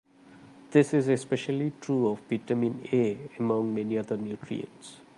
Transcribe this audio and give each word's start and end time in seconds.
This 0.71 0.95
is 0.95 1.07
especially 1.07 1.73
true 1.79 2.07
of 2.07 2.21
vitamin 2.21 2.87
A, 2.91 3.19
among 3.37 3.71
many 3.75 3.99
other 3.99 4.17
nutrients. 4.17 4.97